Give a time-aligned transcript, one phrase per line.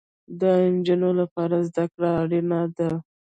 [0.39, 2.91] د انجونو لپاره زده کړې اړينې دي